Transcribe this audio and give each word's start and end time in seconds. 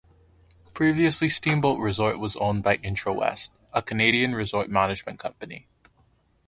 Previously 0.73 1.29
Steamboat 1.29 1.77
Resort 1.77 2.17
was 2.17 2.35
owned 2.37 2.63
by 2.63 2.77
Intrawest, 2.77 3.51
a 3.71 3.83
Canadian 3.83 4.33
resort 4.33 4.67
management 4.67 5.19
company. 5.19 5.67